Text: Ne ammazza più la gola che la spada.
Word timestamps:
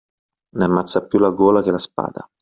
Ne 0.55 0.63
ammazza 0.65 1.05
più 1.05 1.19
la 1.19 1.29
gola 1.29 1.61
che 1.61 1.69
la 1.69 1.77
spada. 1.77 2.27